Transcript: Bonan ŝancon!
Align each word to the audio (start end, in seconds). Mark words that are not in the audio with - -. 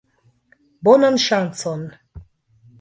Bonan 0.87 1.21
ŝancon! 1.27 1.87